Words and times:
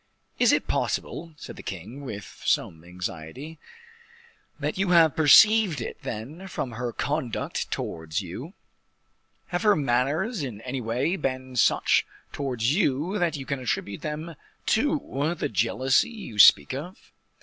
"Is 0.39 0.51
it 0.51 0.67
possible," 0.67 1.33
said 1.37 1.57
the 1.57 1.61
king 1.61 2.03
with 2.03 2.41
some 2.43 2.83
anxiety, 2.83 3.59
"that 4.59 4.75
you 4.75 4.89
have 4.89 5.15
perceived 5.15 5.79
it, 5.79 6.01
then, 6.01 6.47
from 6.47 6.71
her 6.71 6.91
conduct 6.91 7.69
towards 7.69 8.19
you? 8.19 8.55
Have 9.49 9.61
her 9.61 9.75
manners 9.75 10.41
in 10.41 10.59
any 10.61 10.81
way 10.81 11.17
been 11.17 11.55
such 11.55 12.03
towards 12.33 12.73
you 12.73 13.19
that 13.19 13.37
you 13.37 13.45
can 13.45 13.59
attribute 13.59 14.01
them 14.01 14.33
to 14.65 15.35
the 15.37 15.49
jealousy 15.49 16.09
you 16.09 16.39
speak 16.39 16.73
of?" 16.73 17.11